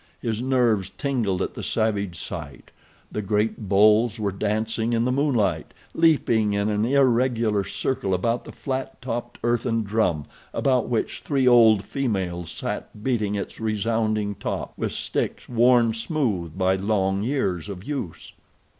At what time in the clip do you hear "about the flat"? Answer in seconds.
8.15-8.99